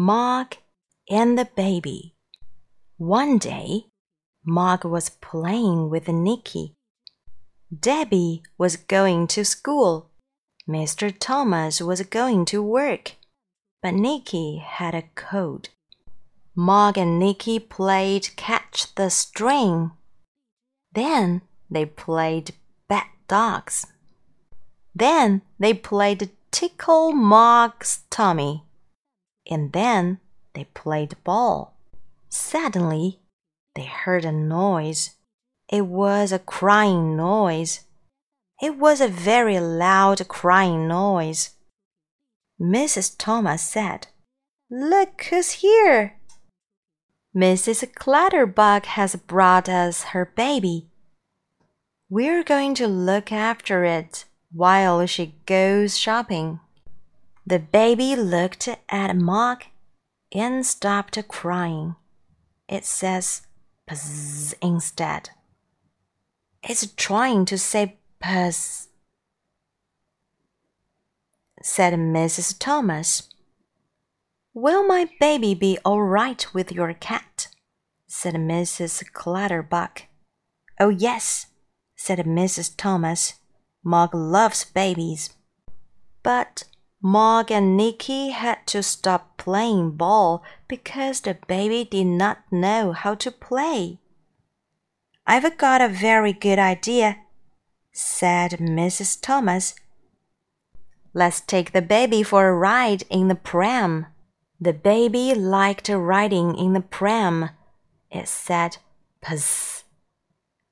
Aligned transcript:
Mog 0.00 0.54
and 1.10 1.36
the 1.36 1.48
Baby. 1.56 2.14
One 2.98 3.36
day, 3.36 3.86
Mog 4.46 4.84
was 4.84 5.10
playing 5.10 5.90
with 5.90 6.06
Nicky. 6.06 6.76
Debbie 7.76 8.44
was 8.56 8.76
going 8.76 9.26
to 9.26 9.44
school. 9.44 10.12
Mr. 10.68 11.12
Thomas 11.18 11.80
was 11.80 12.00
going 12.02 12.44
to 12.44 12.62
work. 12.62 13.16
But 13.82 13.94
Nicky 13.94 14.58
had 14.58 14.94
a 14.94 15.10
cold. 15.16 15.70
Mog 16.54 16.96
and 16.96 17.18
Nicky 17.18 17.58
played 17.58 18.36
catch 18.36 18.94
the 18.94 19.10
string. 19.10 19.90
Then 20.92 21.42
they 21.68 21.86
played 21.86 22.54
bat 22.88 23.08
dogs. 23.26 23.84
Then 24.94 25.42
they 25.58 25.74
played 25.74 26.30
tickle 26.52 27.10
Mog's 27.10 28.02
tummy 28.10 28.62
and 29.48 29.72
then 29.72 30.18
they 30.54 30.64
played 30.64 31.16
ball. 31.24 31.76
Suddenly, 32.28 33.20
they 33.74 33.84
heard 33.84 34.24
a 34.24 34.32
noise. 34.32 35.16
It 35.70 35.86
was 35.86 36.32
a 36.32 36.38
crying 36.38 37.16
noise. 37.16 37.84
It 38.60 38.76
was 38.76 39.00
a 39.00 39.08
very 39.08 39.60
loud 39.60 40.26
crying 40.28 40.88
noise. 40.88 41.50
Mrs. 42.60 43.14
Thomas 43.16 43.62
said, 43.62 44.08
Look 44.70 45.22
who's 45.30 45.52
here! 45.52 46.18
Mrs. 47.36 47.94
Clutterbuck 47.94 48.86
has 48.86 49.14
brought 49.14 49.68
us 49.68 50.04
her 50.04 50.32
baby. 50.34 50.88
We're 52.10 52.42
going 52.42 52.74
to 52.74 52.88
look 52.88 53.30
after 53.30 53.84
it 53.84 54.24
while 54.50 55.06
she 55.06 55.34
goes 55.46 55.96
shopping. 55.96 56.58
The 57.48 57.58
baby 57.58 58.14
looked 58.14 58.68
at 58.90 59.16
Mog 59.16 59.64
and 60.32 60.66
stopped 60.66 61.16
crying. 61.28 61.96
It 62.68 62.84
says 62.84 63.40
"puzz" 63.88 64.52
instead. 64.60 65.30
It's 66.62 66.92
trying 66.92 67.46
to 67.46 67.56
say 67.56 67.96
"puzz," 68.20 68.88
said 71.62 71.94
Mrs. 71.94 72.54
Thomas. 72.58 73.30
Will 74.52 74.86
my 74.86 75.08
baby 75.18 75.54
be 75.54 75.78
all 75.86 76.02
right 76.02 76.46
with 76.52 76.70
your 76.70 76.92
cat? 76.92 77.48
said 78.06 78.34
Mrs. 78.34 79.10
Clutterbuck. 79.14 80.02
Oh, 80.78 80.90
yes, 80.90 81.46
said 81.96 82.18
Mrs. 82.18 82.74
Thomas. 82.76 83.40
Mog 83.82 84.14
loves 84.14 84.64
babies. 84.64 85.30
But 86.22 86.64
Mog 87.00 87.52
and 87.52 87.76
Nicky 87.76 88.30
had 88.30 88.66
to 88.66 88.82
stop 88.82 89.36
playing 89.36 89.92
ball 89.92 90.42
because 90.66 91.20
the 91.20 91.38
baby 91.46 91.84
did 91.84 92.06
not 92.06 92.38
know 92.50 92.92
how 92.92 93.14
to 93.14 93.30
play. 93.30 93.98
I've 95.24 95.56
got 95.58 95.80
a 95.80 95.88
very 95.88 96.32
good 96.32 96.58
idea, 96.58 97.18
said 97.92 98.52
Mrs. 98.52 99.20
Thomas. 99.20 99.76
Let's 101.14 101.40
take 101.40 101.72
the 101.72 101.82
baby 101.82 102.24
for 102.24 102.48
a 102.48 102.54
ride 102.54 103.04
in 103.10 103.28
the 103.28 103.36
pram. 103.36 104.06
The 104.60 104.72
baby 104.72 105.34
liked 105.34 105.88
riding 105.88 106.56
in 106.56 106.72
the 106.72 106.80
pram. 106.80 107.50
It 108.10 108.26
said, 108.26 108.78
Puzz. 109.22 109.84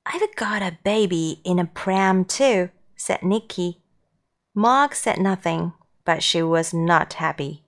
I've 0.05 0.35
got 0.35 0.61
a 0.61 0.77
baby 0.83 1.39
in 1.45 1.57
a 1.57 1.65
pram 1.65 2.25
too, 2.25 2.69
said 2.97 3.23
Nicky. 3.23 3.81
Mog 4.53 4.93
said 4.93 5.19
nothing 5.19 5.71
but 6.07 6.23
she 6.23 6.41
was 6.41 6.73
not 6.73 7.15
happy. 7.15 7.61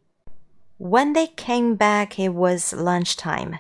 When 0.78 1.12
they 1.12 1.28
came 1.28 1.76
back, 1.76 2.18
it 2.18 2.30
was 2.30 2.72
lunchtime. 2.72 3.60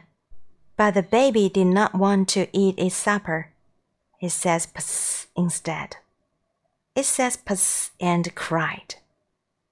But 0.77 0.93
the 0.93 1.03
baby 1.03 1.49
did 1.49 1.67
not 1.67 1.93
want 1.93 2.29
to 2.29 2.47
eat 2.53 2.79
its 2.79 2.95
supper. 2.95 3.49
It 4.21 4.29
says 4.29 4.65
pss 4.65 5.27
instead. 5.35 5.97
It 6.95 7.03
says 7.03 7.35
pss 7.35 7.91
and 7.99 8.33
cried. 8.35 8.95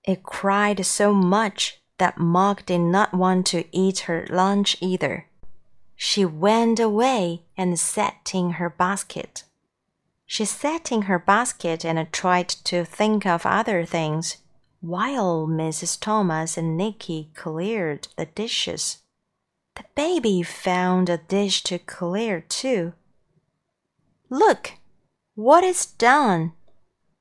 It 0.04 0.24
cried 0.24 0.86
so 0.86 1.14
much 1.14 1.80
that 2.00 2.18
Mog 2.18 2.66
did 2.66 2.82
not 2.82 3.14
want 3.14 3.48
to 3.48 3.64
eat 3.72 4.00
her 4.10 4.28
lunch 4.30 4.76
either. 4.82 5.28
She 5.96 6.26
went 6.26 6.82
away 6.82 7.44
and 7.56 7.80
sat 7.80 8.30
in 8.34 8.60
her 8.60 8.70
basket. 8.70 9.46
She 10.26 10.44
sat 10.44 10.92
in 10.92 11.04
her 11.04 11.18
basket 11.18 11.86
and 11.86 12.12
tried 12.12 12.50
to 12.66 12.84
think 12.84 13.26
of 13.26 13.46
other 13.46 13.86
things 13.86 14.38
while 14.82 15.48
Mrs. 15.48 16.00
Thomas 16.00 16.58
and 16.58 16.78
Nicky 16.78 17.30
cleared 17.36 18.08
the 18.16 18.26
dishes. 18.26 18.98
The 19.76 19.86
baby 19.96 20.44
found 20.44 21.10
a 21.10 21.18
dish 21.18 21.64
to 21.64 21.80
clear 21.80 22.42
too. 22.42 22.94
Look, 24.30 24.74
what 25.36 25.64
is 25.64 25.86
done? 25.86 26.54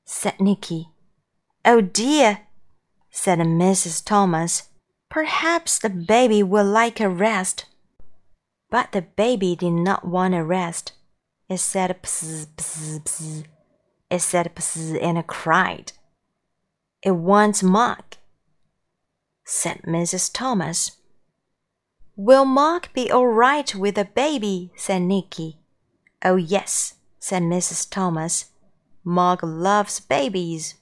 said 0.05 0.39
Nicky. 0.39 0.89
Oh 1.63 1.81
dear, 1.81 2.47
said 3.11 3.39
Mrs. 3.39 4.03
Thomas. 4.03 4.69
Perhaps 5.09 5.79
the 5.79 5.89
baby 5.89 6.43
will 6.43 6.65
like 6.65 6.99
a 6.99 7.09
rest. 7.09 7.65
But 8.69 8.91
the 8.91 9.01
baby 9.01 9.55
did 9.55 9.71
not 9.71 10.05
want 10.05 10.33
a 10.33 10.43
rest. 10.43 10.93
It 11.49 11.59
said 11.59 12.01
pss, 12.01 12.47
pss, 12.57 12.99
pss. 13.03 13.43
It 14.09 14.19
said 14.19 14.53
pss 14.55 15.01
and 15.01 15.25
cried. 15.25 15.93
It 17.07 17.15
wants 17.15 17.63
Mog, 17.63 18.03
said 19.45 19.83
Mrs. 19.83 20.29
Thomas. 20.29 20.97
Will 22.17 22.43
Mog 22.43 22.89
be 22.93 23.09
all 23.09 23.27
right 23.27 23.73
with 23.73 23.97
a 23.97 24.03
baby? 24.03 24.73
said 24.75 25.03
Nicky. 25.03 25.57
Oh, 26.21 26.35
yes, 26.35 26.95
said 27.17 27.43
Mrs. 27.43 27.89
Thomas. 27.89 28.47
Mog 29.05 29.41
loves 29.41 30.01
babies. 30.01 30.75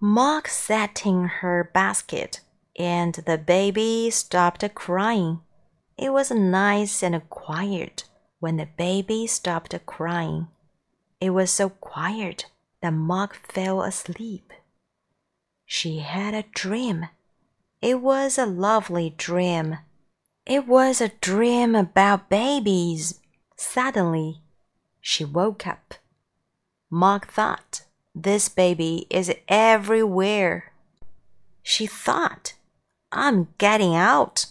Mog 0.00 0.46
sat 0.46 1.04
in 1.04 1.24
her 1.24 1.72
basket, 1.74 2.38
and 2.78 3.14
the 3.26 3.36
baby 3.36 4.10
stopped 4.10 4.64
crying. 4.76 5.40
It 5.98 6.12
was 6.12 6.30
nice 6.30 7.02
and 7.02 7.28
quiet 7.30 8.04
when 8.38 8.58
the 8.58 8.68
baby 8.78 9.26
stopped 9.26 9.74
crying. 9.86 10.46
It 11.20 11.30
was 11.30 11.50
so 11.50 11.70
quiet 11.70 12.46
that 12.80 12.92
Mog 12.92 13.34
fell 13.34 13.82
asleep. 13.82 14.52
She 15.66 15.98
had 15.98 16.32
a 16.32 16.44
dream. 16.54 17.08
It 17.82 18.00
was 18.00 18.38
a 18.38 18.46
lovely 18.46 19.14
dream. 19.16 19.78
It 20.46 20.66
was 20.66 21.00
a 21.00 21.08
dream 21.20 21.74
about 21.74 22.30
babies. 22.30 23.20
Suddenly, 23.56 24.40
she 25.00 25.24
woke 25.24 25.66
up. 25.66 25.94
Mog 26.88 27.26
thought, 27.26 27.82
This 28.14 28.48
baby 28.48 29.06
is 29.10 29.34
everywhere. 29.48 30.72
She 31.64 31.86
thought, 31.86 32.54
I'm 33.10 33.48
getting 33.58 33.94
out. 33.94 34.46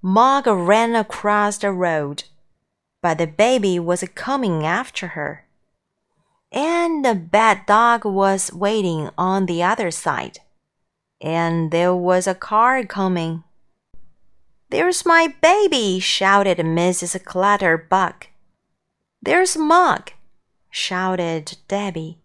Mog 0.00 0.46
ran 0.46 0.94
across 0.94 1.58
the 1.58 1.72
road, 1.72 2.24
but 3.02 3.18
the 3.18 3.26
baby 3.26 3.78
was 3.78 4.02
coming 4.14 4.64
after 4.64 5.08
her 5.08 5.45
and 6.56 7.04
the 7.04 7.14
bad 7.14 7.66
dog 7.66 8.06
was 8.06 8.50
waiting 8.50 9.10
on 9.18 9.44
the 9.44 9.62
other 9.62 9.90
side. 9.90 10.38
And 11.20 11.70
there 11.70 11.94
was 11.94 12.26
a 12.26 12.34
car 12.34 12.82
coming. 12.84 13.44
There's 14.70 15.04
my 15.04 15.34
baby, 15.42 16.00
shouted 16.00 16.56
Mrs. 16.58 17.22
Clutterbuck. 17.22 18.28
There's 19.20 19.56
Mog, 19.56 20.12
shouted 20.70 21.58
Debbie. 21.68 22.18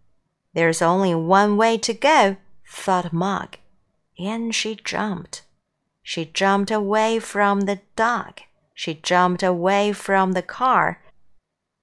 There's 0.54 0.82
only 0.82 1.14
one 1.14 1.58
way 1.58 1.78
to 1.80 1.94
go, 1.94 2.38
thought 2.66 3.12
Mog, 3.12 3.58
and 4.18 4.56
she 4.56 4.76
jumped. 4.76 5.42
She 6.02 6.26
jumped 6.26 6.72
away 6.72 7.20
from 7.20 7.62
the 7.62 7.82
dog. 7.98 8.40
She 8.74 8.94
jumped 8.94 9.44
away 9.44 9.92
from 9.92 10.32
the 10.32 10.42
car. 10.42 11.02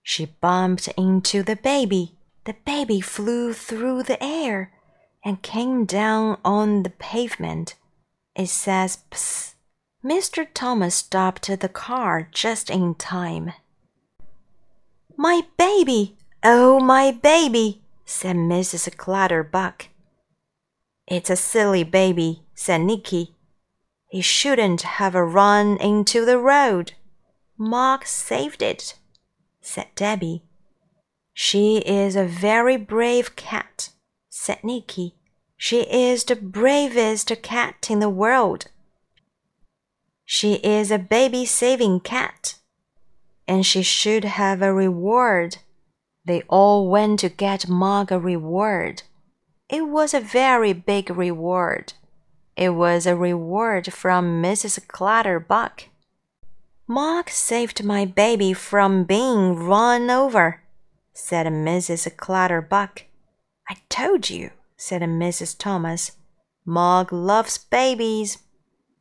She 0.03 0.25
bumped 0.41 0.89
into 0.97 1.43
the 1.43 1.56
baby. 1.56 2.18
The 2.49 2.56
baby 2.65 3.03
flew 3.03 3.53
through 3.53 4.05
the 4.05 4.17
air 4.25 4.73
and 5.23 5.43
came 5.43 5.85
down 5.85 6.39
on 6.43 6.83
the 6.83 6.89
pavement. 6.89 7.75
It 8.35 8.47
says, 8.47 9.00
Psst. 9.11 9.53
Mr. 10.03 10.47
Thomas 10.55 10.95
stopped 10.95 11.47
the 11.47 11.69
car 11.69 12.27
just 12.33 12.71
in 12.71 12.95
time. 12.95 13.53
My 15.15 15.43
baby! 15.59 16.17
Oh, 16.43 16.81
my 16.81 17.11
baby! 17.11 17.83
said 18.06 18.37
Mrs. 18.37 18.97
Clutterbuck. 18.97 19.89
It's 21.06 21.29
a 21.29 21.37
silly 21.37 21.85
baby, 21.85 22.45
said 22.55 22.81
Nicky. 22.81 23.35
He 24.09 24.23
shouldn't 24.23 24.97
have 24.97 25.12
run 25.12 25.77
into 25.77 26.25
the 26.25 26.39
road. 26.39 26.95
Mog 27.59 28.06
saved 28.06 28.62
it, 28.62 28.95
said 29.61 29.89
Debbie. 29.95 30.48
She 31.40 31.76
is 31.87 32.17
a 32.17 32.25
very 32.25 32.76
brave 32.76 33.37
cat, 33.37 33.90
said 34.29 34.58
Nicky. 34.64 35.14
She 35.56 35.82
is 35.82 36.25
the 36.25 36.35
bravest 36.35 37.31
cat 37.43 37.87
in 37.88 38.00
the 38.00 38.08
world. 38.08 38.67
She 40.25 40.55
is 40.55 40.90
a 40.90 40.99
baby 40.99 41.46
saving 41.46 42.00
cat, 42.00 42.56
and 43.46 43.64
she 43.64 43.85
should 43.85 44.25
have 44.25 44.62
a 44.62 44.75
reward. 44.75 45.58
They 46.25 46.43
all 46.49 46.90
went 46.90 47.20
to 47.20 47.29
get 47.29 47.69
Mog 47.69 48.11
a 48.11 48.19
reward. 48.19 49.05
It 49.69 49.87
was 49.87 50.12
a 50.12 50.20
very 50.20 50.73
big 50.73 51.08
reward. 51.08 51.93
It 52.56 52.70
was 52.70 53.06
a 53.06 53.14
reward 53.14 53.93
from 53.93 54.43
Mrs. 54.43 54.88
Clutterbuck. 54.88 55.85
Mog 56.88 57.31
saved 57.31 57.85
my 57.85 58.05
baby 58.05 58.52
from 58.52 59.05
being 59.05 59.55
run 59.55 60.11
over, 60.11 60.62
said 61.19 61.47
a 61.49 61.50
Mrs. 61.50 62.17
Clutterbuck. 62.17 63.03
I 63.69 63.76
told 63.88 64.31
you, 64.31 64.50
said 64.76 65.03
a 65.03 65.06
Mrs. 65.06 65.59
Thomas. 65.59 66.12
Mog 66.65 67.12
loves 67.12 67.59
babies. 67.59 68.38